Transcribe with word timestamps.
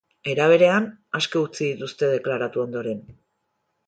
Era 0.31 0.45
berean, 0.51 0.85
aske 1.19 1.41
utzi 1.47 1.63
dituzte 1.67 2.09
deklaratu 2.13 2.63
ondoren. 2.65 3.05